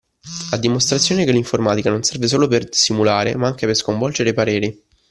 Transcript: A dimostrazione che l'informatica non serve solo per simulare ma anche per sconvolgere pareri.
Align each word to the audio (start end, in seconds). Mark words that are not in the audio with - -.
A 0.53 0.57
dimostrazione 0.57 1.25
che 1.25 1.31
l'informatica 1.31 1.91
non 1.91 2.01
serve 2.01 2.27
solo 2.27 2.47
per 2.47 2.73
simulare 2.73 3.35
ma 3.35 3.45
anche 3.45 3.67
per 3.67 3.75
sconvolgere 3.75 4.33
pareri. 4.33 4.83